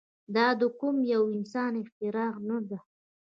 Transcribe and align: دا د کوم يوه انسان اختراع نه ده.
دا 0.35 0.47
د 0.59 0.61
کوم 0.79 0.95
يوه 1.13 1.29
انسان 1.37 1.71
اختراع 1.83 2.31
نه 2.47 2.57
ده. 2.69 2.79